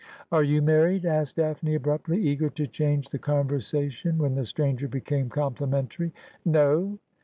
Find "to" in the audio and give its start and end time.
2.49-2.65